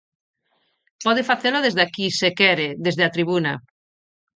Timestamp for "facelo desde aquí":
1.29-2.05